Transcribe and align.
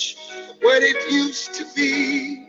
much 0.00 0.16
what 0.62 0.82
it 0.82 1.12
used 1.12 1.54
to 1.54 1.66
be. 1.76 2.48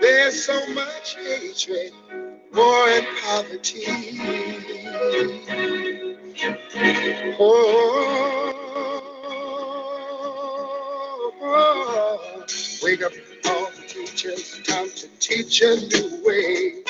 There's 0.00 0.44
so 0.44 0.66
much 0.74 1.16
hatred, 1.16 1.92
war 2.54 2.88
and 2.88 3.06
poverty. 3.22 3.84
Oh, 7.38 8.54
wake 12.82 13.02
up 13.04 13.12
all 13.46 13.70
the 13.70 13.82
teachers, 13.88 14.60
time 14.64 14.90
to 14.90 15.08
teach 15.20 15.62
a 15.62 15.76
new 15.76 16.24
way. 16.26 16.82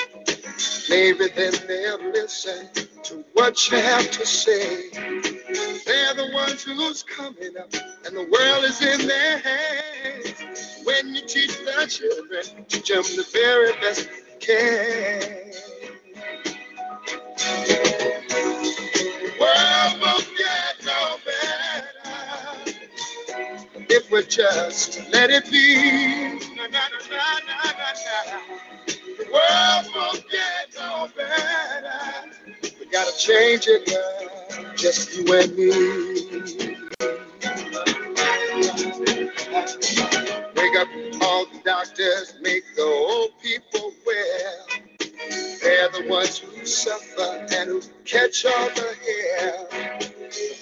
Maybe 0.89 1.27
then 1.35 1.53
they'll 1.67 2.11
listen 2.11 2.69
to 3.03 3.25
what 3.33 3.71
you 3.71 3.77
have 3.77 4.09
to 4.11 4.25
say. 4.25 4.89
They're 4.91 6.15
the 6.15 6.31
ones 6.33 6.63
who's 6.63 7.03
coming 7.03 7.57
up, 7.57 7.73
and 8.05 8.15
the 8.15 8.21
world 8.21 8.63
is 8.65 8.81
in 8.81 9.07
their 9.07 9.37
hands. 9.39 10.81
When 10.83 11.15
you 11.15 11.21
teach 11.21 11.57
the 11.57 11.87
children, 11.87 12.65
teach 12.67 12.89
them 12.89 13.03
the 13.03 13.25
very 13.33 13.73
best 13.81 14.07
you 14.07 14.39
can. 14.39 15.51
World 19.39 20.01
won't 20.01 20.27
get 20.37 20.85
no 20.85 21.17
better 21.25 21.87
if 23.89 24.11
we 24.11 24.23
just 24.25 25.11
let 25.11 25.31
it 25.31 25.49
be. 25.51 25.75
Na, 26.55 26.67
na, 26.67 26.79
na. 27.09 27.35
The 29.17 29.25
world 29.33 29.95
won't 29.95 30.25
get 30.29 30.75
no 30.75 31.09
better. 31.15 32.31
We 32.79 32.85
gotta 32.87 33.17
change 33.17 33.67
it, 33.67 33.85
girl. 33.87 34.75
Just 34.75 35.17
you 35.17 35.33
and 35.33 35.55
me. 35.55 36.74
Wake 39.55 40.75
up 40.77 40.89
all 41.21 41.45
the 41.45 41.61
doctors, 41.63 42.35
make 42.41 42.63
the 42.75 42.83
old 42.83 43.31
people 43.41 43.93
well. 44.05 44.67
They're 45.63 45.89
the 45.91 46.07
ones 46.09 46.39
who 46.39 46.65
suffer 46.65 47.47
and 47.53 47.69
who 47.69 47.81
catch 48.05 48.45
all 48.45 48.69
the 48.69 48.95
hair. 49.05 49.67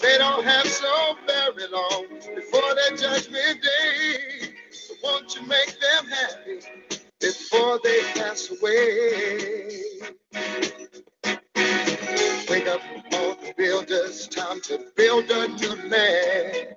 They 0.02 0.18
don't 0.20 0.44
have 0.46 0.68
so 0.68 1.16
very 1.28 1.68
long 1.72 2.06
before 2.36 2.76
their 2.76 2.98
judgment 2.98 3.64
day. 3.64 4.54
So 4.72 4.94
won't 5.04 5.36
you 5.36 5.42
make 5.48 5.76
them 5.80 6.08
happy 6.08 6.60
before 7.20 7.80
they 7.84 8.02
pass 8.14 8.52
away? 8.52 9.82
Wake 12.50 12.68
up 12.68 12.82
all 13.14 13.36
the 13.36 13.54
builders, 13.58 14.28
time 14.28 14.62
to 14.62 14.80
build 14.96 15.30
a 15.32 15.48
new 15.48 15.90
land. 15.90 16.76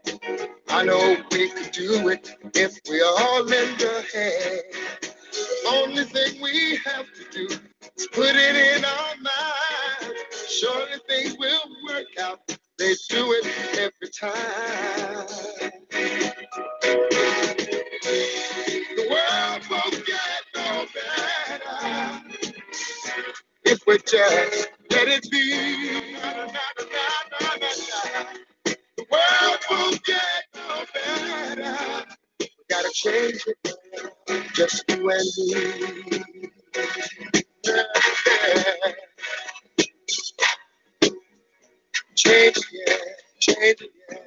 I 0.68 0.84
know 0.84 1.16
we 1.32 1.48
could 1.50 1.72
do 1.72 2.08
it 2.08 2.30
if 2.54 2.78
we 2.88 3.02
all 3.02 3.44
lend 3.44 3.82
a 3.82 4.02
hand. 4.14 4.62
Only 5.68 6.04
thing 6.04 6.40
we 6.42 6.78
have 6.84 7.06
to 7.14 7.24
do 7.30 7.46
is 7.96 8.06
put 8.12 8.34
it 8.34 8.56
in 8.76 8.84
our 8.84 9.14
minds. 9.16 10.48
Surely 10.48 10.98
things 11.08 11.36
will 11.38 11.60
work 11.88 12.06
out. 12.20 12.40
They 12.78 12.94
do 13.08 13.32
it 13.32 13.46
every 13.78 14.08
time. 14.08 15.26
The 18.96 19.06
world 19.10 19.62
won't 19.70 20.06
if 23.66 23.86
we 23.86 23.98
just 23.98 24.70
let 24.90 25.08
it 25.08 25.30
be. 25.30 26.16
The 28.96 29.06
world 29.12 29.58
won't 29.70 30.04
get 30.04 30.44
no 30.54 30.84
better. 30.94 32.06
We 32.40 32.48
gotta 32.70 32.90
change 32.94 33.44
it, 33.46 33.58
just 34.54 34.84
you 34.88 35.10
and 35.10 35.30
me. 35.38 36.50
Change 42.16 42.58
it, 42.58 42.64
yeah, 42.72 42.96
change 43.40 43.82
it, 43.82 43.90
yeah, 44.10 44.18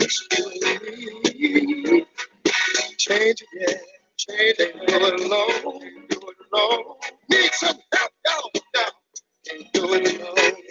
just 0.00 0.38
you 0.38 0.44
and 0.66 0.82
me. 0.82 2.06
Change 2.98 3.42
it, 3.42 3.48
yeah, 3.54 3.74
change 4.18 4.56
it, 4.60 4.86
do 4.86 4.94
it 4.96 5.20
alone, 5.20 5.80
do 6.08 6.18
it 6.18 6.36
alone. 6.52 6.84
Need 7.30 7.52
some. 7.52 7.78
Can't 9.76 10.56
do 10.56 10.65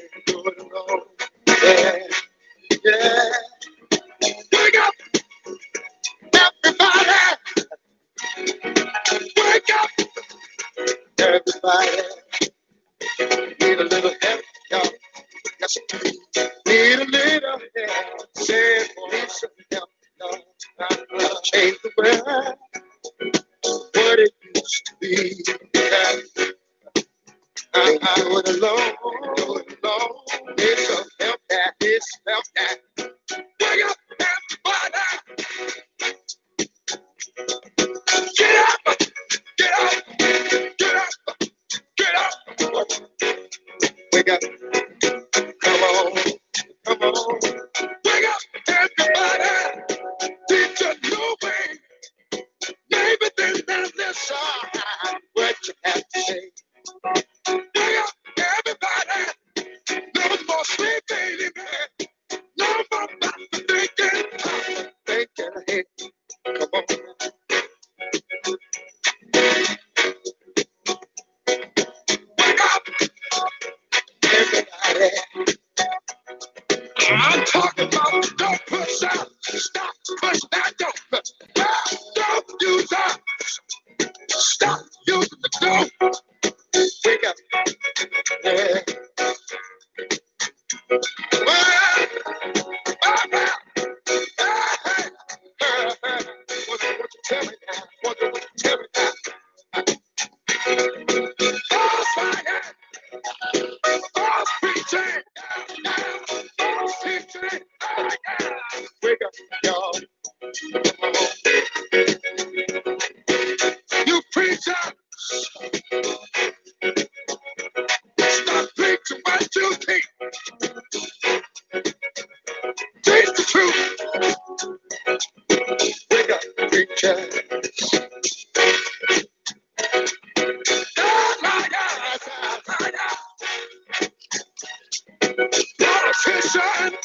Hallelujah. 136.54 137.05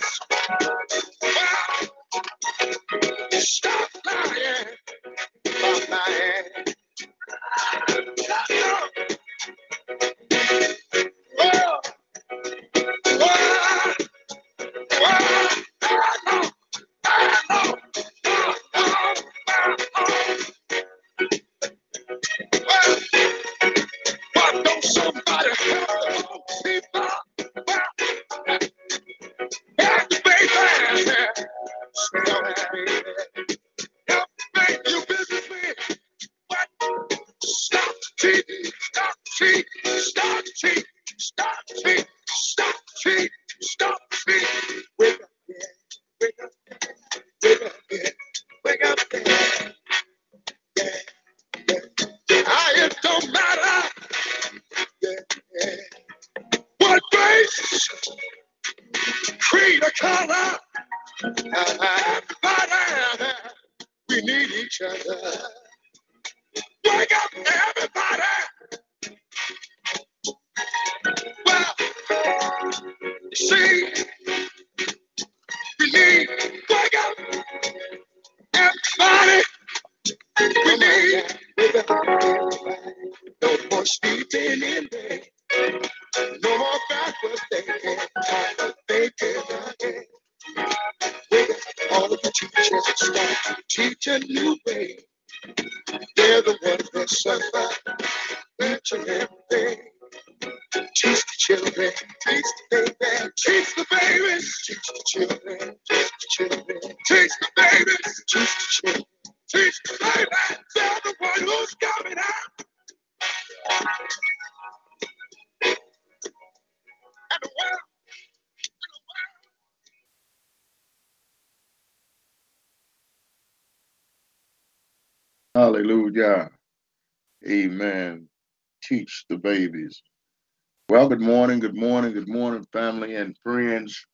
Good 131.20 131.26
morning, 131.26 131.58
good 131.60 131.76
morning, 131.76 132.14
good 132.14 132.28
morning, 132.28 132.66
family 132.72 133.14
and 133.16 133.36
friends. 133.42 134.06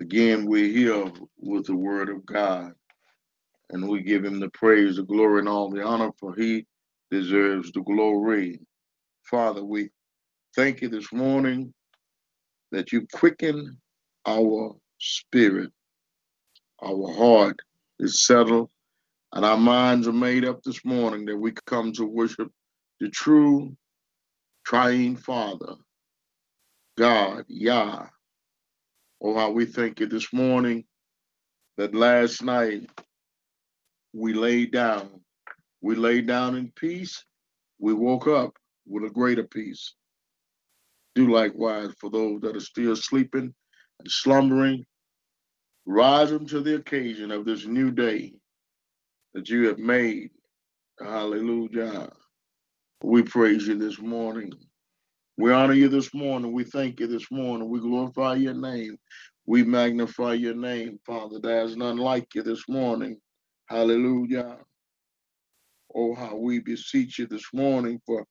Again, 0.00 0.46
we're 0.46 0.72
here 0.72 1.12
with 1.36 1.66
the 1.66 1.76
word 1.76 2.08
of 2.08 2.24
God, 2.24 2.72
and 3.68 3.86
we 3.86 4.00
give 4.00 4.24
him 4.24 4.40
the 4.40 4.48
praise, 4.48 4.96
the 4.96 5.02
glory, 5.02 5.40
and 5.40 5.48
all 5.48 5.68
the 5.68 5.84
honor, 5.84 6.08
for 6.18 6.34
he 6.34 6.64
deserves 7.10 7.70
the 7.72 7.82
glory. 7.82 8.60
Father, 9.24 9.62
we 9.62 9.90
thank 10.56 10.80
you 10.80 10.88
this 10.88 11.12
morning 11.12 11.74
that 12.70 12.92
you 12.92 13.06
quicken 13.12 13.78
our 14.26 14.74
spirit. 15.00 15.70
Our 16.82 17.12
heart 17.12 17.60
is 17.98 18.24
settled 18.24 18.70
and 19.34 19.44
our 19.44 19.58
minds 19.58 20.08
are 20.08 20.14
made 20.14 20.46
up 20.46 20.62
this 20.62 20.82
morning 20.82 21.26
that 21.26 21.36
we 21.36 21.52
come 21.66 21.92
to 21.92 22.06
worship 22.06 22.50
the 23.00 23.10
true 23.10 23.76
triune 24.64 25.16
Father, 25.18 25.74
God, 26.98 27.46
Yah. 27.48 28.06
Oh, 29.22 29.34
how 29.34 29.50
we 29.50 29.64
thank 29.64 30.00
you 30.00 30.06
this 30.06 30.32
morning 30.32 30.84
that 31.78 31.94
last 31.94 32.42
night 32.42 32.90
we 34.12 34.34
laid 34.34 34.72
down. 34.72 35.22
We 35.80 35.96
laid 35.96 36.26
down 36.26 36.56
in 36.56 36.70
peace. 36.76 37.24
We 37.78 37.94
woke 37.94 38.26
up 38.26 38.52
with 38.86 39.04
a 39.04 39.10
greater 39.10 39.44
peace. 39.44 39.94
Do 41.14 41.32
likewise 41.32 41.90
for 41.98 42.10
those 42.10 42.42
that 42.42 42.56
are 42.56 42.60
still 42.60 42.94
sleeping 42.96 43.54
and 44.00 44.10
slumbering. 44.10 44.84
Rise 45.86 46.30
them 46.30 46.46
to 46.48 46.60
the 46.60 46.76
occasion 46.76 47.30
of 47.30 47.46
this 47.46 47.66
new 47.66 47.90
day 47.90 48.34
that 49.34 49.48
you 49.48 49.68
have 49.68 49.78
made. 49.78 50.30
Hallelujah. 51.00 52.10
We 53.02 53.22
praise 53.22 53.66
you 53.66 53.78
this 53.78 53.98
morning. 53.98 54.52
We 55.38 55.52
honor 55.52 55.74
you 55.74 55.88
this 55.88 56.12
morning. 56.14 56.52
We 56.52 56.64
thank 56.64 57.00
you 57.00 57.06
this 57.06 57.30
morning. 57.30 57.68
We 57.68 57.80
glorify 57.80 58.34
your 58.34 58.54
name. 58.54 58.98
We 59.46 59.64
magnify 59.64 60.34
your 60.34 60.54
name, 60.54 61.00
Father. 61.06 61.38
There's 61.40 61.76
none 61.76 61.96
like 61.96 62.34
you 62.34 62.42
this 62.42 62.68
morning. 62.68 63.18
Hallelujah. 63.68 64.58
Oh, 65.94 66.14
how 66.14 66.36
we 66.36 66.60
beseech 66.60 67.18
you 67.18 67.26
this 67.26 67.46
morning 67.52 68.00
for 68.06 68.24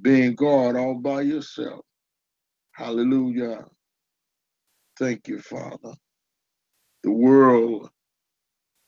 being 0.00 0.34
God 0.34 0.76
all 0.76 0.94
by 0.94 1.22
yourself. 1.22 1.84
Hallelujah. 2.72 3.64
Thank 4.98 5.28
you, 5.28 5.40
Father. 5.40 5.94
The 7.02 7.12
world 7.12 7.90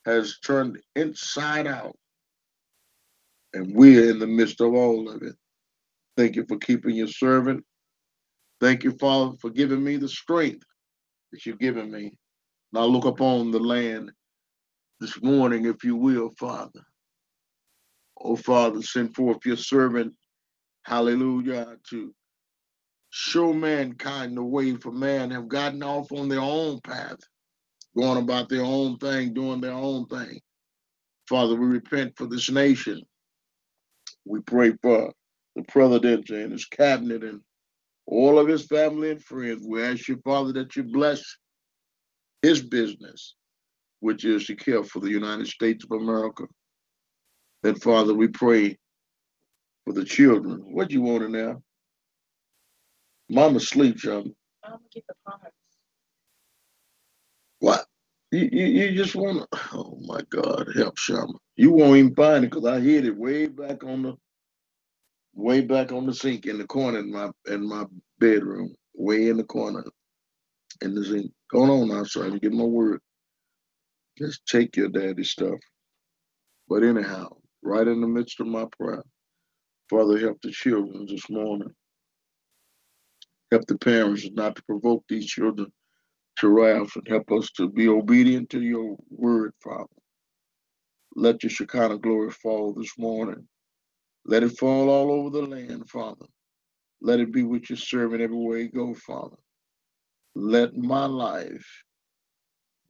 has 0.06 0.38
turned 0.38 0.78
inside 0.94 1.66
out. 1.66 1.96
And 3.54 3.74
we're 3.74 4.10
in 4.10 4.18
the 4.18 4.26
midst 4.26 4.60
of 4.60 4.74
all 4.74 5.08
of 5.08 5.22
it. 5.22 5.34
Thank 6.16 6.36
you 6.36 6.44
for 6.46 6.58
keeping 6.58 6.96
your 6.96 7.08
servant. 7.08 7.64
Thank 8.60 8.84
you, 8.84 8.92
Father, 8.92 9.36
for 9.40 9.50
giving 9.50 9.84
me 9.84 9.96
the 9.96 10.08
strength 10.08 10.64
that 11.32 11.44
you've 11.44 11.58
given 11.58 11.90
me. 11.90 12.16
Now 12.72 12.84
look 12.84 13.04
upon 13.04 13.50
the 13.50 13.58
land 13.58 14.10
this 15.00 15.22
morning, 15.22 15.66
if 15.66 15.84
you 15.84 15.96
will, 15.96 16.30
Father. 16.38 16.80
Oh, 18.18 18.36
Father, 18.36 18.80
send 18.80 19.14
forth 19.14 19.44
your 19.44 19.58
servant, 19.58 20.14
hallelujah, 20.84 21.76
to 21.90 22.14
show 23.10 23.52
mankind 23.52 24.36
the 24.36 24.42
way 24.42 24.74
for 24.74 24.90
man 24.90 25.30
have 25.30 25.48
gotten 25.48 25.82
off 25.82 26.10
on 26.12 26.28
their 26.28 26.40
own 26.40 26.80
path 26.80 27.18
going 27.96 28.18
about 28.18 28.48
their 28.48 28.62
own 28.62 28.98
thing, 28.98 29.32
doing 29.32 29.60
their 29.60 29.72
own 29.72 30.06
thing. 30.06 30.40
Father, 31.28 31.56
we 31.56 31.66
repent 31.66 32.12
for 32.16 32.26
this 32.26 32.50
nation. 32.50 33.02
We 34.24 34.40
pray 34.40 34.74
for 34.82 35.12
the 35.56 35.62
president 35.64 36.30
and 36.30 36.52
his 36.52 36.66
cabinet 36.66 37.24
and 37.24 37.40
all 38.06 38.38
of 38.38 38.46
his 38.46 38.66
family 38.66 39.10
and 39.10 39.24
friends. 39.24 39.66
We 39.66 39.82
ask 39.82 40.06
you, 40.08 40.20
Father, 40.24 40.52
that 40.54 40.76
you 40.76 40.84
bless 40.84 41.24
his 42.42 42.62
business, 42.62 43.34
which 44.00 44.24
is 44.24 44.46
to 44.46 44.54
care 44.54 44.84
for 44.84 45.00
the 45.00 45.10
United 45.10 45.48
States 45.48 45.84
of 45.84 46.00
America. 46.00 46.44
And 47.64 47.82
Father, 47.82 48.14
we 48.14 48.28
pray 48.28 48.78
for 49.84 49.94
the 49.94 50.04
children. 50.04 50.62
What 50.72 50.92
you 50.92 51.02
want 51.02 51.24
in 51.24 51.32
there? 51.32 51.56
Mama 53.28 53.58
sleep, 53.58 53.96
Mama, 54.04 54.78
get 54.92 55.04
the 55.08 55.14
cards. 55.26 55.54
What? 57.60 57.86
You, 58.32 58.48
you, 58.52 58.66
you 58.66 58.96
just 58.96 59.16
want 59.16 59.38
to, 59.38 59.60
oh 59.72 59.98
my 60.04 60.20
God, 60.30 60.68
help 60.76 60.98
Shama. 60.98 61.32
You 61.56 61.72
won't 61.72 61.96
even 61.96 62.14
find 62.14 62.44
it 62.44 62.50
because 62.50 62.66
I 62.66 62.80
hid 62.80 63.06
it 63.06 63.16
way 63.16 63.46
back 63.46 63.84
on 63.84 64.02
the, 64.02 64.14
way 65.36 65.62
back 65.62 65.92
on 65.92 66.06
the 66.06 66.14
sink 66.14 66.46
in 66.46 66.58
the 66.58 66.66
corner 66.66 67.00
in 67.00 67.12
my 67.12 67.30
in 67.48 67.68
my 67.68 67.86
bedroom, 68.20 68.74
way 68.96 69.30
in 69.30 69.38
the 69.38 69.44
corner 69.44 69.84
in 70.82 70.94
the 70.94 71.04
sink. 71.04 71.32
Going 71.50 71.70
on 71.70 71.88
now, 71.88 72.04
son, 72.04 72.32
to 72.32 72.40
get 72.40 72.52
my 72.52 72.64
word. 72.64 73.00
Just 74.18 74.46
take 74.46 74.76
your 74.76 74.88
daddy 74.90 75.24
stuff. 75.24 75.58
But 76.68 76.84
anyhow, 76.84 77.30
right 77.62 77.86
in 77.88 78.00
the 78.00 78.08
midst 78.08 78.40
of 78.40 78.46
my 78.48 78.66
prayer. 78.78 79.04
Father, 79.90 80.18
help 80.18 80.40
the 80.42 80.52
children 80.52 81.06
this 81.08 81.30
morning. 81.30 81.70
Help 83.52 83.66
the 83.66 83.78
parents 83.78 84.28
not 84.32 84.56
to 84.56 84.62
provoke 84.64 85.04
these 85.08 85.26
children 85.26 85.72
to 86.38 86.48
wrath 86.48 86.96
and 86.96 87.08
help 87.08 87.30
us 87.32 87.50
to 87.52 87.68
be 87.70 87.88
obedient 87.88 88.50
to 88.50 88.60
your 88.62 88.96
word, 89.10 89.52
Father. 89.62 89.86
Let 91.16 91.42
your 91.42 91.50
Shekinah 91.50 91.98
glory 91.98 92.30
fall 92.30 92.74
this 92.74 92.92
morning. 92.98 93.48
Let 94.28 94.42
it 94.42 94.58
fall 94.58 94.90
all 94.90 95.12
over 95.12 95.30
the 95.30 95.42
land, 95.46 95.88
Father. 95.88 96.26
Let 97.00 97.20
it 97.20 97.32
be 97.32 97.44
with 97.44 97.70
your 97.70 97.76
servant 97.76 98.20
everywhere 98.20 98.58
you 98.58 98.70
go, 98.70 98.92
Father. 98.94 99.36
Let 100.34 100.76
my 100.76 101.06
life 101.06 101.84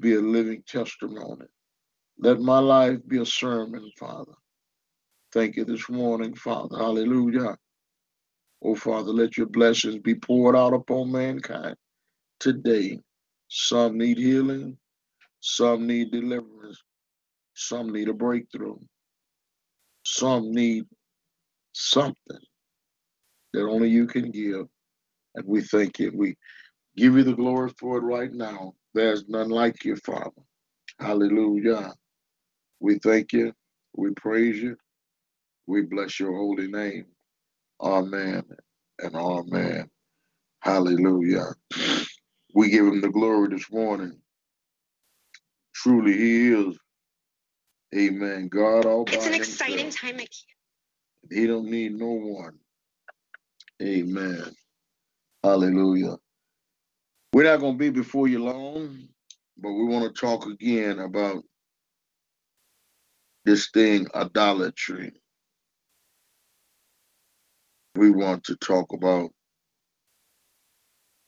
be 0.01 0.15
a 0.15 0.21
living 0.21 0.63
testimony. 0.67 1.45
Let 2.19 2.41
my 2.41 2.59
life 2.59 2.99
be 3.07 3.19
a 3.19 3.27
sermon, 3.27 3.91
Father. 3.99 4.33
Thank 5.33 5.57
you 5.57 5.67
this 5.67 5.91
morning, 5.91 6.35
Father. 6.35 6.79
Hallelujah. 6.79 7.59
Oh, 8.65 8.75
Father, 8.75 9.13
let 9.13 9.37
your 9.37 9.47
blessings 9.47 9.99
be 9.99 10.15
poured 10.15 10.57
out 10.57 10.73
upon 10.73 11.13
mankind 11.13 11.77
today. 12.41 12.99
Some 13.49 13.99
need 13.99 14.17
healing, 14.17 14.79
some 15.41 15.87
need 15.87 16.13
deliverance, 16.13 16.83
some 17.55 17.93
need 17.93 18.09
a 18.09 18.15
breakthrough, 18.15 18.79
some 20.05 20.53
need 20.53 20.85
something 21.77 22.41
that 23.55 23.63
only 23.69 23.91
you 23.91 24.07
can 24.07 24.31
give. 24.33 24.67
And 25.37 25.47
we 25.47 25.63
thank 25.63 25.99
you. 26.01 26.13
We 26.17 26.37
give 26.97 27.17
you 27.17 27.25
the 27.25 27.35
glory 27.35 27.73
for 27.79 27.99
it 27.99 28.03
right 28.03 28.33
now. 28.33 28.75
There's 28.95 29.29
none 29.29 29.51
like 29.51 29.85
you, 29.85 29.97
Father. 29.97 30.31
Hallelujah. 31.01 31.93
We 32.81 32.99
thank 32.99 33.33
you. 33.33 33.53
We 33.97 34.13
praise 34.13 34.59
you. 34.63 34.77
We 35.67 35.83
bless 35.83 36.21
your 36.21 36.35
holy 36.37 36.69
name. 36.69 37.07
Amen 37.83 38.45
and 39.01 39.17
amen. 39.17 39.91
Hallelujah. 40.63 41.55
We 42.55 42.71
give 42.71 42.87
him 42.87 43.01
the 43.03 43.11
glory 43.11 43.51
this 43.51 43.71
morning. 43.73 44.19
Truly, 45.75 46.15
he 46.17 46.49
is. 46.53 46.79
Amen. 47.97 48.49
God 48.49 48.87
all 48.87 49.07
It's 49.09 49.27
an 49.27 49.35
exciting 49.35 49.79
himself. 49.87 49.95
time 50.13 50.21
at 50.21 50.29
He 51.31 51.47
don't 51.47 51.71
need 51.71 51.95
no 51.95 52.09
one. 52.09 52.59
Amen. 53.83 54.45
Hallelujah. 55.45 56.17
We're 57.33 57.45
not 57.45 57.61
going 57.61 57.75
to 57.75 57.79
be 57.79 57.91
before 57.91 58.29
you 58.29 58.45
long, 58.45 59.09
but 59.59 59.73
we 59.73 59.85
want 59.85 60.15
to 60.15 60.21
talk 60.21 60.47
again 60.47 60.99
about 61.01 61.45
this 63.45 63.71
thing, 63.73 64.07
idolatry. 64.15 65.13
We 67.97 68.11
want 68.11 68.45
to 68.45 68.57
talk 68.57 68.93
about 68.93 69.31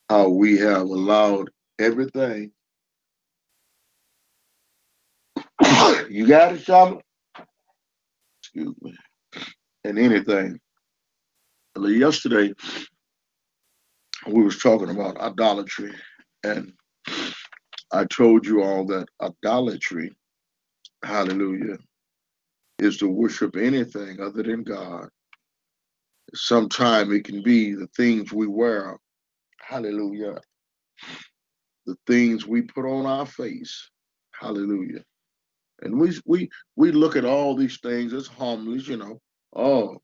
how 0.09 0.31
we 0.31 0.59
have 0.59 0.83
allowed 0.83 1.51
everything. 1.79 2.53
you 6.11 6.27
got 6.29 6.55
it, 6.55 6.63
Shama? 6.63 7.01
Excuse 8.43 8.75
me. 8.83 8.95
And 9.89 9.99
anything. 9.99 10.61
Yesterday, 11.81 12.53
we 14.27 14.43
was 14.43 14.59
talking 14.59 14.91
about 14.91 15.17
idolatry, 15.19 15.95
and 16.45 16.75
I 17.91 18.05
told 18.05 18.45
you 18.45 18.63
all 18.63 18.85
that 18.89 19.07
idolatry, 19.23 20.11
hallelujah, 21.03 21.79
is 22.81 22.99
to 22.99 23.09
worship 23.09 23.57
anything 23.57 24.21
other 24.21 24.43
than 24.43 24.63
God. 24.63 25.09
Sometimes 26.35 27.11
it 27.15 27.25
can 27.25 27.43
be 27.43 27.73
the 27.73 27.89
things 27.97 28.31
we 28.31 28.47
wear, 28.47 28.99
hallelujah, 29.67 30.39
the 31.87 31.97
things 32.07 32.47
we 32.47 32.61
put 32.61 32.85
on 32.85 33.07
our 33.07 33.25
face, 33.25 33.89
hallelujah. 34.39 35.03
And 35.81 35.99
we 35.99 36.19
we 36.27 36.51
we 36.77 36.93
look 36.93 37.17
at 37.17 37.25
all 37.25 37.57
these 37.57 37.81
things 37.81 38.13
as 38.13 38.27
harmless, 38.27 38.87
you 38.87 38.99
know. 38.99 39.19
Oh, 39.55 40.01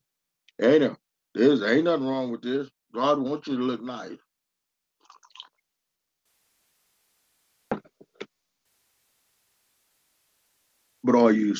ain't 0.60 0.82
a, 0.84 0.96
there's 1.34 1.62
ain't 1.62 1.84
nothing 1.84 2.06
wrong 2.06 2.30
with 2.30 2.42
this. 2.42 2.68
God 2.94 3.18
wants 3.18 3.48
you 3.48 3.56
to 3.56 3.62
look 3.62 3.82
nice. 3.82 4.18
But 11.02 11.16
are 11.16 11.32
you 11.32 11.54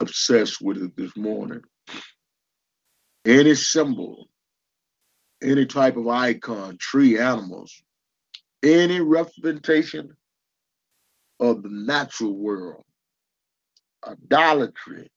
obsessed 0.00 0.60
with 0.60 0.78
it 0.78 0.96
this 0.96 1.16
morning? 1.16 1.62
Any 3.26 3.54
symbol, 3.54 4.28
any 5.42 5.66
type 5.66 5.96
of 5.96 6.06
icon, 6.06 6.78
tree, 6.78 7.18
animals, 7.18 7.82
any 8.62 9.00
representation 9.00 10.16
of 11.40 11.62
the 11.62 11.70
natural 11.70 12.36
world, 12.36 12.84
idolatry 14.06 15.10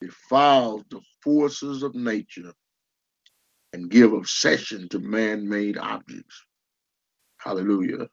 defiles 0.00 0.82
the 0.90 1.00
forces 1.22 1.82
of 1.82 1.94
nature 1.94 2.52
and 3.72 3.90
give 3.90 4.12
obsession 4.12 4.88
to 4.88 4.98
man-made 4.98 5.78
objects. 5.78 6.44
Hallelujah. 7.38 8.08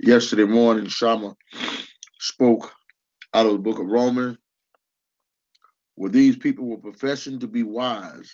Yesterday 0.00 0.44
morning, 0.44 0.86
Shama 0.86 1.34
spoke 2.18 2.72
out 3.34 3.46
of 3.46 3.52
the 3.52 3.58
book 3.58 3.78
of 3.78 3.86
Romans, 3.86 4.38
where 5.94 6.10
these 6.10 6.36
people 6.36 6.66
were 6.66 6.76
professing 6.76 7.38
to 7.40 7.46
be 7.46 7.62
wise, 7.62 8.30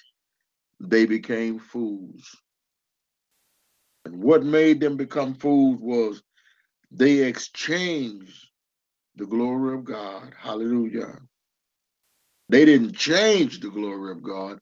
they 0.80 1.06
became 1.06 1.58
fools. 1.58 2.28
And 4.04 4.22
what 4.22 4.44
made 4.44 4.80
them 4.80 4.96
become 4.96 5.34
fools 5.34 5.78
was 5.80 6.22
they 6.90 7.18
exchanged 7.18 8.48
the 9.16 9.26
glory 9.26 9.74
of 9.74 9.84
God. 9.84 10.32
Hallelujah. 10.36 11.18
They 12.52 12.66
didn't 12.66 12.92
change 12.92 13.60
the 13.60 13.70
glory 13.70 14.12
of 14.12 14.22
God, 14.22 14.60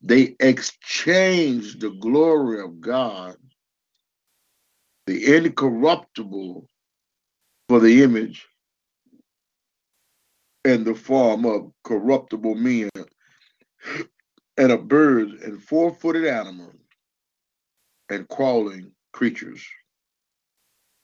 they 0.00 0.36
exchanged 0.38 1.80
the 1.80 1.90
glory 1.90 2.62
of 2.62 2.80
God, 2.80 3.36
the 5.08 5.34
incorruptible, 5.34 6.68
for 7.68 7.80
the 7.80 8.04
image 8.04 8.46
and 10.64 10.84
the 10.84 10.94
form 10.94 11.44
of 11.44 11.72
corruptible 11.82 12.54
men 12.54 12.90
and 14.56 14.70
of 14.70 14.86
birds 14.86 15.42
and 15.42 15.60
four 15.60 15.92
footed 15.92 16.26
animals 16.26 16.76
and 18.08 18.28
crawling 18.28 18.92
creatures. 19.12 19.66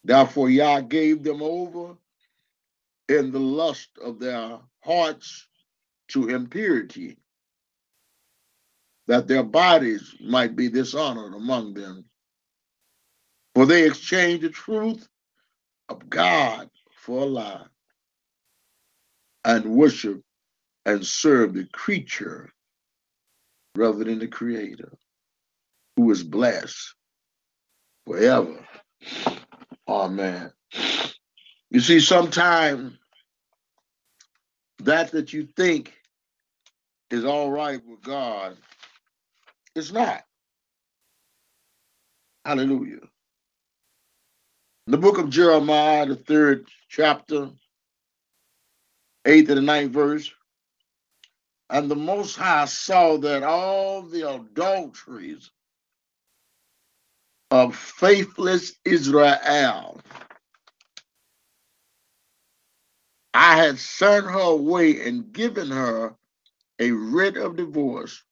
Therefore, 0.04 0.48
Yah 0.50 0.82
gave 0.82 1.24
them 1.24 1.42
over 1.42 1.96
in 3.08 3.32
the 3.32 3.40
lust 3.40 3.90
of 4.00 4.20
their 4.20 4.60
hearts 4.84 5.48
to 6.08 6.28
impurity, 6.28 7.18
that 9.06 9.26
their 9.26 9.42
bodies 9.42 10.14
might 10.20 10.56
be 10.56 10.68
dishonored 10.68 11.34
among 11.34 11.74
them. 11.74 12.04
For 13.54 13.66
they 13.66 13.86
exchanged 13.86 14.44
the 14.44 14.50
truth 14.50 15.08
of 15.88 16.08
God 16.08 16.70
for 16.94 17.22
a 17.22 17.26
lie 17.26 17.66
and 19.44 19.64
worship 19.64 20.22
and 20.84 21.06
serve 21.06 21.54
the 21.54 21.64
creature 21.72 22.50
rather 23.74 24.04
than 24.04 24.18
the 24.18 24.28
creator, 24.28 24.92
who 25.96 26.10
is 26.10 26.22
blessed 26.22 26.94
forever. 28.06 28.66
Amen. 29.86 30.52
You 31.70 31.80
see, 31.80 32.00
sometimes 32.00 32.97
that 34.80 35.10
that 35.12 35.32
you 35.32 35.46
think 35.56 35.94
is 37.10 37.24
all 37.24 37.50
right 37.50 37.84
with 37.86 38.02
God, 38.02 38.56
it's 39.74 39.92
not. 39.92 40.24
Hallelujah. 42.44 43.00
The 44.86 44.98
book 44.98 45.18
of 45.18 45.30
Jeremiah, 45.30 46.06
the 46.06 46.16
third 46.16 46.68
chapter, 46.88 47.50
eighth 49.26 49.48
and 49.50 49.58
the 49.58 49.62
ninth 49.62 49.92
verse. 49.92 50.32
And 51.70 51.90
the 51.90 51.96
Most 51.96 52.36
High 52.36 52.64
saw 52.64 53.18
that 53.18 53.42
all 53.42 54.02
the 54.02 54.30
adulteries 54.34 55.50
of 57.50 57.76
faithless 57.76 58.74
Israel, 58.84 60.00
I 63.34 63.56
had 63.56 63.78
sent 63.78 64.26
her 64.26 64.40
away 64.40 65.06
and 65.08 65.32
given 65.32 65.70
her 65.70 66.16
a 66.80 66.92
writ 66.92 67.36
of 67.38 67.56
divorce. 67.56 68.22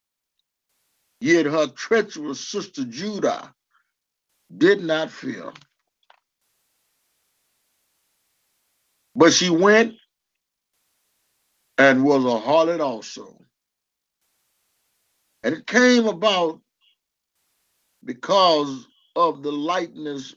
Yet 1.20 1.46
her 1.46 1.68
treacherous 1.68 2.40
sister 2.40 2.84
Judah 2.84 3.54
did 4.56 4.82
not 4.82 5.10
fear. 5.10 5.52
But 9.16 9.32
she 9.34 9.50
went 9.50 9.96
and 11.78 12.04
was 12.04 12.24
a 12.24 12.38
harlot 12.40 12.80
also. 12.80 13.38
And 15.44 15.54
it 15.56 15.66
came 15.66 16.06
about 16.08 16.60
because 18.04 18.86
of 19.16 19.42
the 19.42 19.52
likeness 19.52 20.34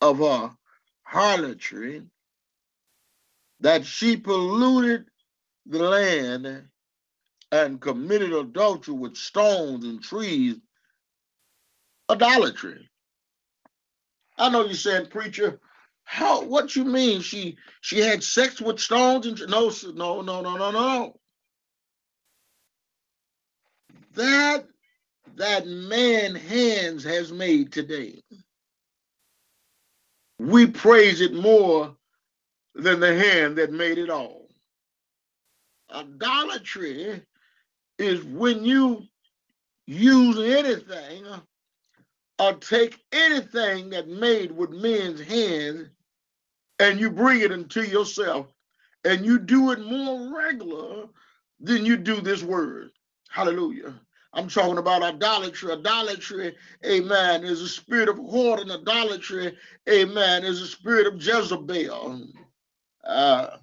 of 0.00 0.18
her 0.18 0.52
harlotry 1.04 2.02
that 3.60 3.86
she 3.86 4.16
polluted 4.16 5.06
the 5.66 5.78
land 5.78 6.68
and 7.52 7.80
committed 7.80 8.32
adultery 8.32 8.94
with 8.94 9.16
stones 9.16 9.84
and 9.84 10.02
trees, 10.02 10.56
idolatry. 12.10 12.88
I 14.38 14.50
know 14.50 14.64
you're 14.64 14.74
saying, 14.74 15.06
preacher, 15.06 15.60
how 16.04 16.44
what 16.44 16.76
you 16.76 16.84
mean? 16.84 17.20
She 17.20 17.56
she 17.80 17.98
had 17.98 18.22
sex 18.22 18.60
with 18.60 18.78
stones 18.78 19.26
and 19.26 19.38
no 19.48 19.72
no 19.94 20.20
no 20.22 20.40
no 20.40 20.56
no 20.56 20.70
no. 20.70 21.20
That 24.14 24.66
that 25.36 25.66
man 25.66 26.34
hands 26.34 27.04
has 27.04 27.32
made 27.32 27.72
today. 27.72 28.22
We 30.38 30.66
praise 30.66 31.20
it 31.20 31.34
more 31.34 31.95
than 32.76 33.00
the 33.00 33.18
hand 33.18 33.56
that 33.56 33.72
made 33.72 33.98
it 33.98 34.10
all. 34.10 34.48
Idolatry 35.92 37.22
is 37.98 38.22
when 38.24 38.64
you 38.64 39.02
use 39.86 40.38
anything 40.38 41.24
or 42.38 42.52
take 42.54 43.02
anything 43.12 43.90
that 43.90 44.08
made 44.08 44.52
with 44.52 44.70
men's 44.70 45.20
hands 45.22 45.88
and 46.78 47.00
you 47.00 47.10
bring 47.10 47.40
it 47.40 47.52
into 47.52 47.82
yourself 47.82 48.48
and 49.04 49.24
you 49.24 49.38
do 49.38 49.70
it 49.70 49.80
more 49.80 50.36
regular 50.36 51.06
than 51.60 51.86
you 51.86 51.96
do 51.96 52.20
this 52.20 52.42
word. 52.42 52.90
Hallelujah. 53.30 53.94
I'm 54.34 54.48
talking 54.48 54.76
about 54.76 55.02
idolatry. 55.02 55.72
Idolatry, 55.72 56.54
amen, 56.84 57.44
is 57.44 57.62
a 57.62 57.68
spirit 57.68 58.10
of 58.10 58.16
whoredom. 58.16 58.70
idolatry, 58.70 59.56
amen, 59.88 60.44
is 60.44 60.60
a 60.60 60.66
spirit 60.66 61.06
of 61.06 61.22
Jezebel. 61.22 62.28
Uh, 63.06 63.58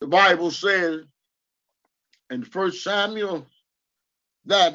the 0.00 0.06
Bible 0.06 0.50
says 0.50 1.02
in 2.30 2.44
First 2.44 2.82
Samuel 2.82 3.46
that 4.46 4.74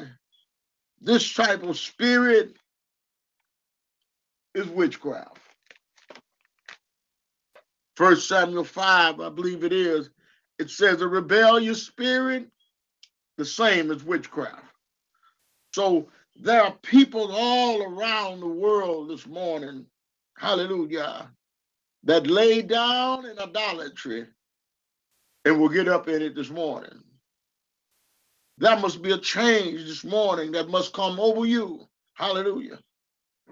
this 1.00 1.32
type 1.34 1.62
of 1.62 1.78
spirit 1.78 2.56
is 4.54 4.66
witchcraft. 4.68 5.38
First 7.96 8.28
Samuel 8.28 8.64
5, 8.64 9.20
I 9.20 9.28
believe 9.28 9.64
it 9.64 9.72
is, 9.72 10.10
it 10.58 10.70
says 10.70 11.00
a 11.00 11.08
rebellious 11.08 11.82
spirit, 11.84 12.48
the 13.36 13.44
same 13.44 13.90
as 13.90 14.02
witchcraft. 14.02 14.64
So 15.74 16.08
there 16.36 16.62
are 16.62 16.74
people 16.82 17.30
all 17.32 17.82
around 17.82 18.40
the 18.40 18.46
world 18.46 19.10
this 19.10 19.26
morning, 19.26 19.86
hallelujah, 20.38 21.30
that 22.04 22.26
lay 22.26 22.62
down 22.62 23.26
in 23.26 23.38
idolatry 23.38 24.26
and 25.44 25.60
will 25.60 25.68
get 25.68 25.88
up 25.88 26.08
in 26.08 26.22
it 26.22 26.34
this 26.34 26.50
morning. 26.50 27.02
That 28.58 28.80
must 28.80 29.02
be 29.02 29.12
a 29.12 29.18
change 29.18 29.84
this 29.86 30.04
morning 30.04 30.52
that 30.52 30.68
must 30.68 30.92
come 30.92 31.18
over 31.18 31.46
you. 31.46 31.86
Hallelujah. 32.14 32.78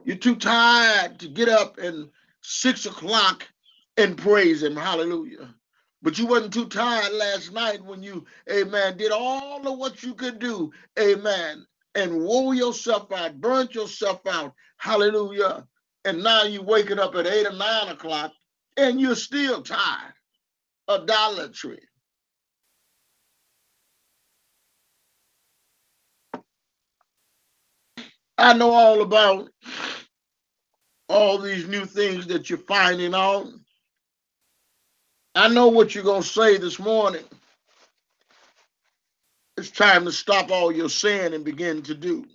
You're 0.04 0.16
too 0.16 0.36
tired 0.36 1.18
to 1.20 1.28
get 1.28 1.48
up 1.48 1.78
and 1.78 2.08
six 2.42 2.86
o'clock 2.86 3.48
and 3.96 4.16
praise 4.16 4.62
him. 4.62 4.76
Hallelujah. 4.76 5.54
But 6.02 6.18
you 6.18 6.26
wasn't 6.26 6.52
too 6.52 6.66
tired 6.68 7.12
last 7.12 7.52
night 7.52 7.84
when 7.84 8.02
you, 8.02 8.24
amen, 8.50 8.96
did 8.96 9.12
all 9.12 9.66
of 9.66 9.78
what 9.78 10.02
you 10.02 10.14
could 10.14 10.40
do, 10.40 10.72
amen, 10.98 11.64
and 11.94 12.22
wore 12.22 12.54
yourself 12.54 13.12
out, 13.12 13.40
burnt 13.40 13.74
yourself 13.74 14.20
out. 14.26 14.54
Hallelujah. 14.78 15.66
And 16.04 16.22
now 16.22 16.44
you're 16.44 16.64
waking 16.64 16.98
up 16.98 17.14
at 17.14 17.28
eight 17.28 17.46
or 17.46 17.52
nine 17.52 17.88
o'clock 17.88 18.32
and 18.76 19.00
you're 19.00 19.16
still 19.16 19.62
tired. 19.62 20.14
Idolatry. 20.88 21.80
I 28.38 28.54
know 28.54 28.70
all 28.70 29.02
about 29.02 29.48
all 31.08 31.38
these 31.38 31.68
new 31.68 31.84
things 31.86 32.26
that 32.28 32.50
you're 32.50 32.58
finding 32.58 33.14
out. 33.14 33.46
I 35.34 35.48
know 35.48 35.68
what 35.68 35.94
you're 35.94 36.04
going 36.04 36.22
to 36.22 36.28
say 36.28 36.56
this 36.58 36.78
morning. 36.78 37.24
It's 39.56 39.70
time 39.70 40.04
to 40.06 40.12
stop 40.12 40.50
all 40.50 40.72
your 40.72 40.88
sin 40.88 41.34
and 41.34 41.44
begin 41.44 41.82
to 41.82 41.94
do. 41.94 42.26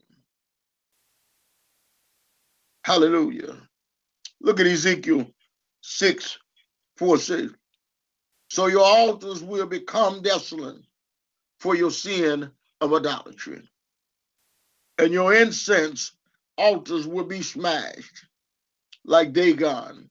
Hallelujah. 2.85 3.57
Look 4.41 4.59
at 4.59 4.67
Ezekiel 4.67 5.27
6 5.89 6.37
4 6.97 7.17
6. 7.17 7.53
So 8.49 8.67
your 8.67 8.83
altars 8.85 9.41
will 9.41 9.65
become 9.65 10.21
desolate 10.21 10.83
for 11.59 11.75
your 11.75 11.91
sin 11.91 12.51
of 12.81 12.93
idolatry, 12.93 13.61
and 14.97 15.13
your 15.13 15.33
incense 15.33 16.11
altars 16.57 17.07
will 17.07 17.23
be 17.23 17.41
smashed 17.41 18.25
like 19.05 19.31
Dagon. 19.31 20.09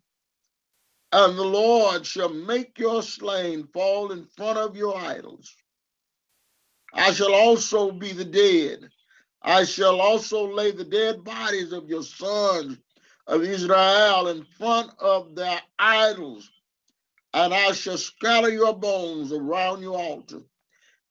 And 1.13 1.39
the 1.39 1.45
Lord 1.45 2.07
shall 2.07 2.31
make 2.31 2.79
your 2.79 3.03
slain 3.03 3.69
fall 3.73 4.13
in 4.13 4.25
front 4.25 4.59
of 4.59 4.77
your 4.77 4.97
idols. 4.97 5.55
I 6.95 7.13
shall 7.13 7.35
also 7.35 7.93
be 7.93 8.13
the 8.13 8.25
dead. 8.25 8.89
I 9.43 9.65
shall 9.65 10.01
also 10.01 10.51
lay 10.53 10.73
the 10.73 10.85
dead 10.85 11.23
bodies 11.23 11.73
of 11.73 11.89
your 11.89 12.03
sons 12.03 12.79
of 13.27 13.43
Israel 13.43 14.29
in 14.29 14.45
front 14.57 14.91
of 15.01 15.35
their 15.35 15.61
idols, 15.79 16.51
and 17.35 17.53
I 17.53 17.73
shall 17.73 17.99
scatter 17.99 18.51
your 18.51 18.75
bones 18.75 19.33
around 19.33 19.83
your 19.83 19.99
altar, 19.99 20.43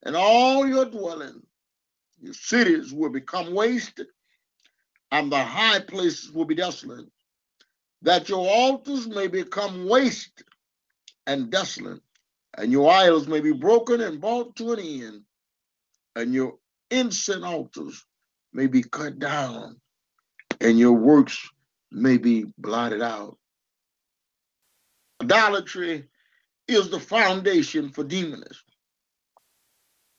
and 0.04 0.16
all 0.16 0.68
your 0.68 0.86
dwelling, 0.86 1.42
your 2.22 2.34
cities 2.34 2.94
will 2.94 3.10
become 3.10 3.54
wasted, 3.54 4.08
and 5.12 5.32
the 5.32 5.44
high 5.44 5.80
places 5.80 6.32
will 6.32 6.46
be 6.46 6.56
desolate, 6.56 7.06
that 8.02 8.30
your 8.30 8.48
altars 8.48 9.08
may 9.08 9.28
become 9.28 9.88
waste 9.88 10.44
and 11.28 11.52
desolate, 11.52 12.02
and 12.58 12.72
your 12.72 12.90
idols 12.90 13.28
may 13.28 13.42
be 13.42 13.52
broken 13.52 14.02
and 14.02 14.22
brought 14.22 14.56
to 14.56 14.72
an 14.72 14.80
end, 14.80 15.22
and 16.16 16.34
your 16.34 16.56
incense 16.92 17.44
altars 17.44 18.06
may 18.54 18.68
be 18.68 18.82
cut 18.82 19.20
down, 19.20 19.80
and 20.62 20.80
your 20.80 20.94
works 20.94 21.38
may 21.92 22.18
be 22.18 22.46
blotted 22.58 23.02
out. 23.02 23.38
Idolatry 25.22 26.06
is 26.68 26.90
the 26.90 27.00
foundation 27.00 27.90
for 27.90 28.04
demonism 28.04 28.58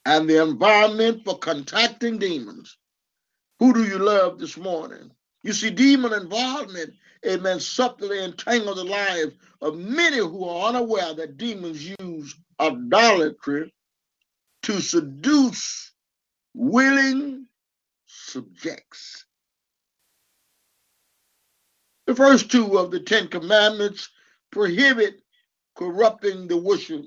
and 0.04 0.28
the 0.28 0.42
environment 0.42 1.22
for 1.24 1.38
contacting 1.38 2.18
demons. 2.18 2.78
Who 3.58 3.72
do 3.74 3.84
you 3.84 3.98
love 3.98 4.38
this 4.38 4.56
morning? 4.56 5.10
You 5.42 5.52
see, 5.52 5.70
demon 5.70 6.12
involvement, 6.12 6.94
amen, 7.26 7.60
subtly 7.60 8.22
entangle 8.22 8.74
the 8.74 8.84
lives 8.84 9.32
of 9.60 9.76
many 9.76 10.18
who 10.18 10.44
are 10.44 10.68
unaware 10.68 11.14
that 11.14 11.36
demons 11.36 11.92
use 12.00 12.34
idolatry 12.60 13.72
to 14.62 14.80
seduce 14.80 15.92
willing 16.54 17.46
subjects. 18.06 19.24
The 22.06 22.14
first 22.14 22.50
two 22.50 22.78
of 22.78 22.90
the 22.90 23.00
Ten 23.00 23.28
Commandments 23.28 24.08
prohibit 24.50 25.22
corrupting 25.76 26.46
the 26.46 26.56
worship 26.56 27.04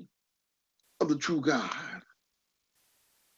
of 1.00 1.08
the 1.08 1.16
true 1.16 1.40
God. 1.40 2.02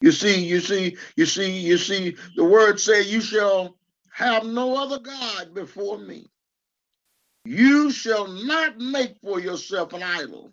You 0.01 0.11
see, 0.11 0.45
you 0.45 0.61
see, 0.61 0.97
you 1.17 1.27
see, 1.27 1.61
you 1.61 1.79
see, 1.79 2.17
the 2.37 2.45
word 2.45 2.81
say, 2.81 3.03
You 3.03 3.21
shall 3.21 3.77
have 4.13 4.45
no 4.45 4.77
other 4.77 4.99
God 4.99 5.55
before 5.55 5.99
me. 5.99 6.29
You 7.45 7.93
shall 7.93 8.27
not 8.27 8.79
make 8.79 9.17
for 9.23 9.41
yourself 9.41 9.93
an 9.93 10.03
idol 10.03 10.53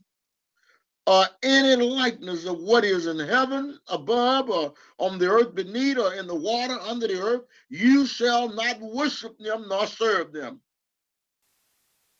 or 1.07 1.25
any 1.41 1.75
likeness 1.75 2.45
of 2.45 2.59
what 2.59 2.85
is 2.85 3.07
in 3.07 3.17
heaven 3.17 3.79
above 3.87 4.51
or 4.51 4.73
on 4.99 5.17
the 5.17 5.27
earth 5.27 5.55
beneath 5.55 5.97
or 5.97 6.13
in 6.13 6.27
the 6.27 6.35
water 6.35 6.77
under 6.81 7.07
the 7.07 7.19
earth. 7.19 7.41
You 7.69 8.05
shall 8.05 8.49
not 8.49 8.79
worship 8.79 9.37
them 9.39 9.65
nor 9.67 9.87
serve 9.87 10.31
them. 10.31 10.61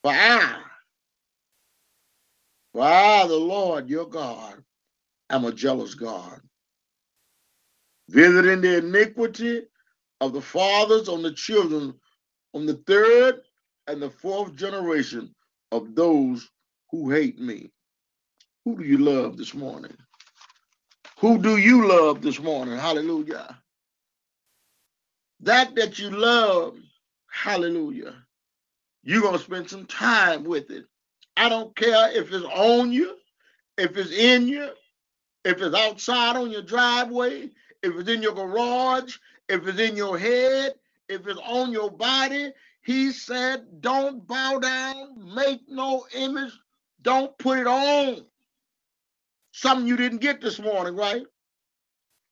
For 0.04 0.12
I, 0.12 0.62
for 2.74 2.84
I, 2.84 3.28
the 3.28 3.38
Lord 3.38 3.90
your 3.90 4.08
God, 4.08 4.64
am 5.30 5.46
a 5.46 5.54
jealous 5.54 5.96
God, 5.96 6.42
visiting 8.10 8.62
the 8.62 8.78
iniquity 8.80 9.64
of 10.22 10.34
the 10.34 10.42
fathers 10.42 11.10
on 11.10 11.24
the 11.24 11.34
children, 11.34 11.96
on 12.54 12.66
the 12.66 12.76
third 12.88 13.42
and 13.88 14.02
the 14.02 14.10
fourth 14.10 14.56
generation 14.56 15.34
of 15.72 15.96
those 15.96 16.50
who 16.92 17.12
hate 17.12 17.40
me. 17.40 17.72
Who 18.66 18.78
do 18.78 18.86
you 18.86 19.00
love 19.00 19.38
this 19.38 19.54
morning? 19.54 19.96
Who 21.20 21.40
do 21.42 21.58
you 21.58 21.88
love 21.88 22.22
this 22.22 22.40
morning? 22.40 22.78
Hallelujah. 22.78 23.58
That 25.42 25.76
that 25.76 26.00
you 26.00 26.12
love, 26.12 26.78
hallelujah. 27.32 28.16
You're 29.04 29.22
going 29.22 29.38
to 29.38 29.44
spend 29.44 29.70
some 29.70 29.86
time 29.86 30.44
with 30.44 30.70
it. 30.72 30.86
I 31.38 31.50
don't 31.50 31.76
care 31.76 32.12
if 32.12 32.32
it's 32.32 32.46
on 32.46 32.92
you, 32.92 33.16
if 33.78 33.96
it's 33.96 34.12
in 34.12 34.48
you, 34.48 34.70
if 35.46 35.62
it's 35.62 35.76
outside 35.76 36.36
on 36.36 36.52
your 36.52 36.62
driveway, 36.62 37.50
if 37.82 37.96
it's 37.96 38.10
in 38.10 38.22
your 38.22 38.34
garage, 38.34 39.18
if 39.48 39.66
it's 39.68 39.80
in 39.80 39.96
your 39.96 40.18
head, 40.18 40.74
if 41.08 41.26
it's 41.28 41.40
on 41.46 41.72
your 41.72 41.90
body. 41.90 42.52
He 42.82 43.12
said, 43.12 43.82
don't 43.82 44.26
bow 44.28 44.60
down, 44.60 45.34
make 45.36 45.62
no 45.68 46.06
image, 46.14 46.52
don't 47.02 47.38
put 47.38 47.60
it 47.60 47.68
on. 47.68 48.26
Something 49.52 49.88
you 49.88 49.98
didn't 49.98 50.22
get 50.22 50.42
this 50.42 50.60
morning, 50.60 50.96
right? 50.96 51.24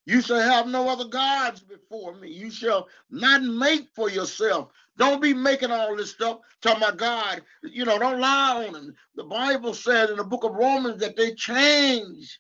You 0.06 0.22
shall 0.22 0.40
have 0.40 0.68
no 0.68 0.90
other 0.90 1.06
gods 1.06 1.60
before 1.60 2.16
me. 2.16 2.30
You 2.32 2.50
shall 2.50 2.88
not 3.10 3.44
make 3.44 3.90
for 3.94 4.10
yourself. 4.10 4.70
Don't 4.98 5.22
be 5.22 5.34
making 5.34 5.72
all 5.72 5.96
this 5.96 6.12
stuff. 6.12 6.40
Talking 6.62 6.84
about 6.84 6.98
God, 6.98 7.42
you 7.62 7.86
know, 7.86 8.00
don't 8.00 8.20
lie 8.20 8.66
on 8.68 8.76
him. 8.76 8.96
The 9.16 9.24
Bible 9.24 9.74
says 9.74 10.10
in 10.10 10.18
the 10.18 10.24
book 10.24 10.44
of 10.44 10.56
Romans 10.56 11.00
that 11.02 11.16
they 11.16 11.34
change 11.36 12.40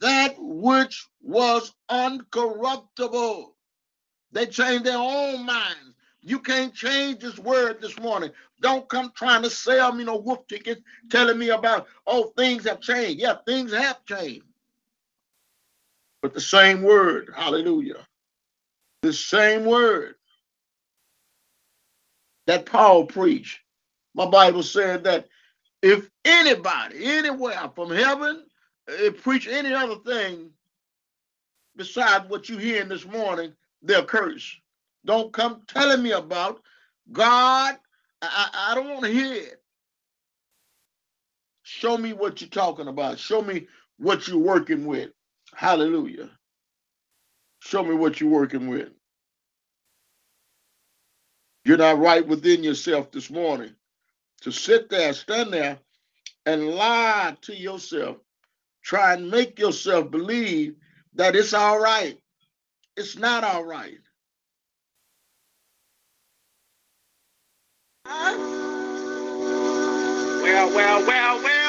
that 0.00 0.34
which 0.38 1.06
was 1.22 1.74
uncorruptible. 1.90 3.52
They 4.32 4.46
changed 4.46 4.84
their 4.84 4.96
own 4.96 5.44
minds. 5.44 5.94
You 6.22 6.38
can't 6.38 6.74
change 6.74 7.20
this 7.20 7.38
word 7.38 7.80
this 7.80 7.98
morning. 7.98 8.30
Don't 8.60 8.88
come 8.88 9.12
trying 9.14 9.42
to 9.42 9.50
sell 9.50 9.92
me 9.92 10.04
no 10.04 10.16
wolf 10.16 10.46
tickets 10.48 10.82
telling 11.10 11.38
me 11.38 11.50
about, 11.50 11.88
oh, 12.06 12.32
things 12.36 12.64
have 12.66 12.80
changed. 12.80 13.20
Yeah, 13.20 13.36
things 13.46 13.72
have 13.72 14.04
changed. 14.04 14.44
But 16.22 16.34
the 16.34 16.40
same 16.40 16.82
word, 16.82 17.32
hallelujah, 17.34 18.06
the 19.02 19.12
same 19.12 19.64
word 19.64 20.16
that 22.50 22.66
Paul 22.66 23.04
preached. 23.06 23.60
My 24.12 24.26
Bible 24.26 24.64
said 24.64 25.04
that 25.04 25.28
if 25.82 26.10
anybody, 26.24 27.04
anywhere 27.04 27.70
from 27.76 27.92
heaven, 27.92 28.44
uh, 28.90 29.12
preach 29.22 29.46
any 29.46 29.72
other 29.72 29.94
thing 30.04 30.50
besides 31.76 32.28
what 32.28 32.48
you 32.48 32.58
hearing 32.58 32.88
this 32.88 33.06
morning, 33.06 33.52
they're 33.82 34.02
cursed. 34.02 34.56
Don't 35.04 35.32
come 35.32 35.62
telling 35.68 36.02
me 36.02 36.10
about 36.10 36.60
God. 37.12 37.76
I, 38.20 38.72
I 38.72 38.74
don't 38.74 38.88
want 38.88 39.04
to 39.04 39.12
hear 39.12 39.32
it. 39.32 39.62
Show 41.62 41.96
me 41.96 42.14
what 42.14 42.40
you're 42.40 42.50
talking 42.50 42.88
about. 42.88 43.20
Show 43.20 43.42
me 43.42 43.68
what 43.98 44.26
you're 44.26 44.38
working 44.38 44.86
with. 44.86 45.10
Hallelujah. 45.54 46.28
Show 47.60 47.84
me 47.84 47.94
what 47.94 48.20
you're 48.20 48.28
working 48.28 48.66
with. 48.66 48.88
You're 51.70 51.78
not 51.78 52.00
right 52.00 52.26
within 52.26 52.64
yourself 52.64 53.12
this 53.12 53.30
morning 53.30 53.76
to 54.40 54.50
sit 54.50 54.90
there, 54.90 55.12
stand 55.12 55.52
there, 55.52 55.78
and 56.44 56.70
lie 56.70 57.36
to 57.42 57.54
yourself. 57.54 58.16
Try 58.82 59.14
and 59.14 59.30
make 59.30 59.56
yourself 59.56 60.10
believe 60.10 60.74
that 61.14 61.36
it's 61.36 61.54
all 61.54 61.78
right. 61.78 62.18
It's 62.96 63.16
not 63.16 63.44
all 63.44 63.64
right. 63.64 64.00
Well, 68.04 68.38
well, 70.74 71.06
well, 71.06 71.38
well. 71.40 71.59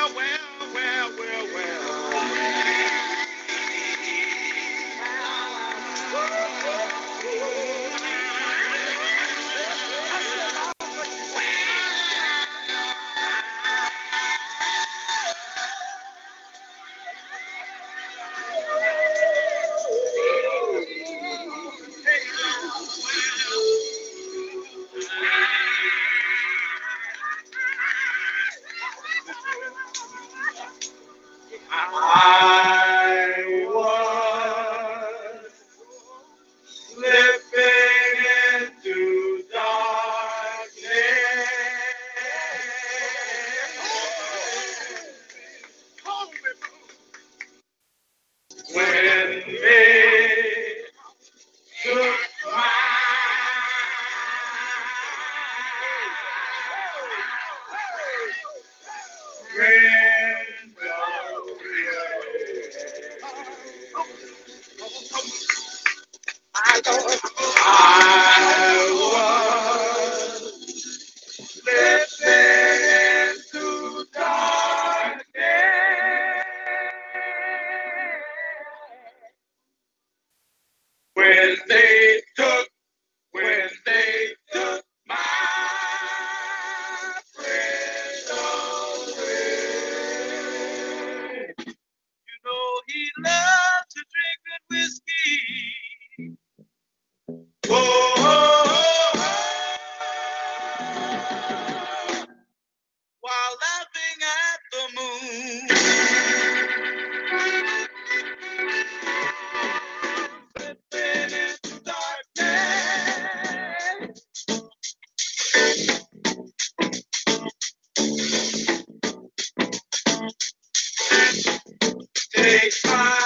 fine. 122.79 123.20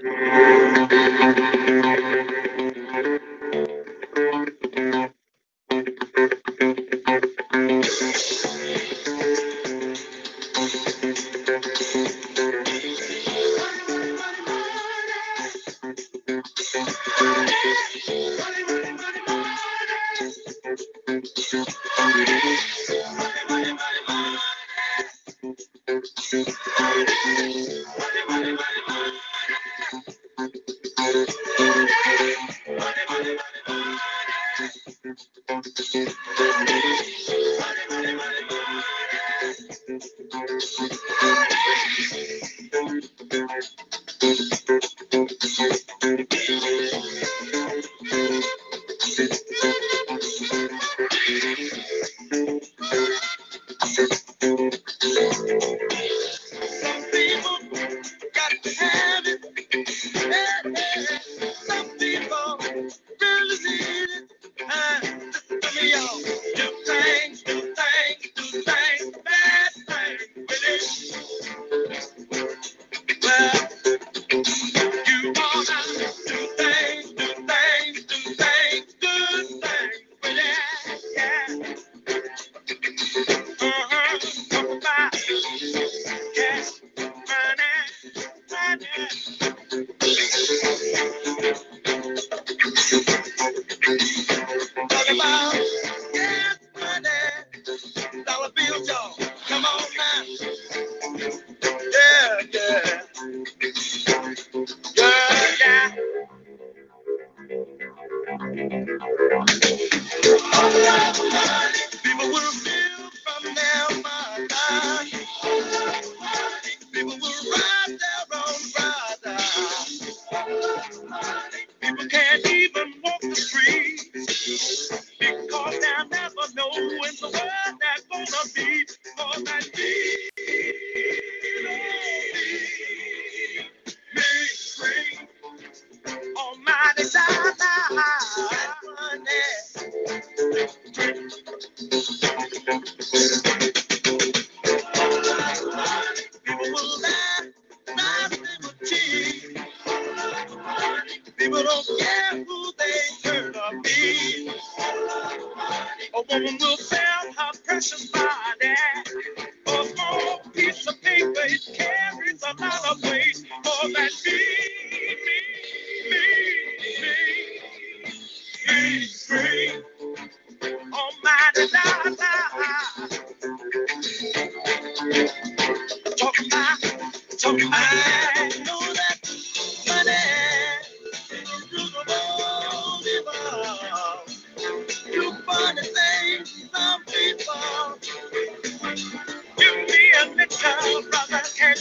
Música 0.00 1.87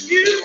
you. 0.10 0.37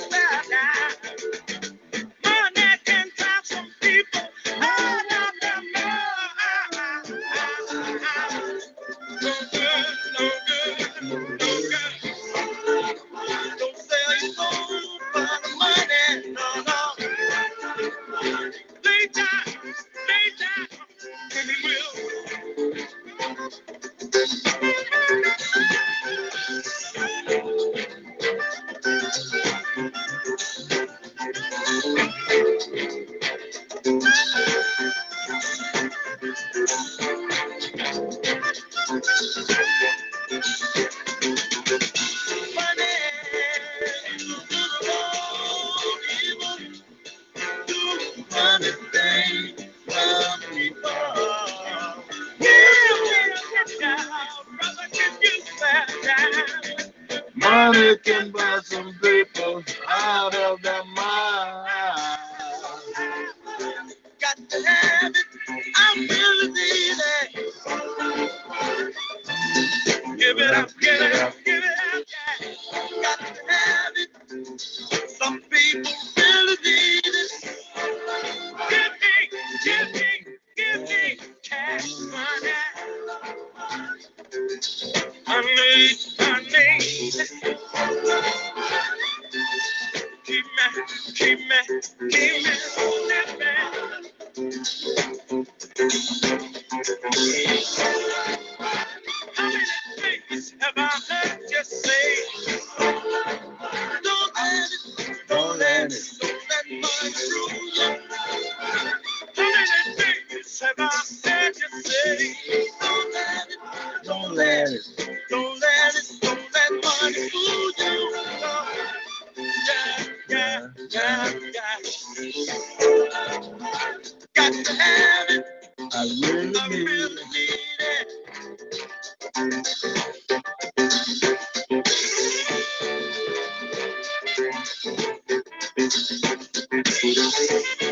Gracias. 136.72 137.91